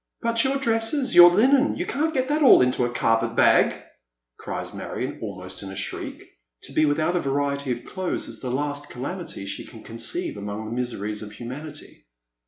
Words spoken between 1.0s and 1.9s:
your linen, you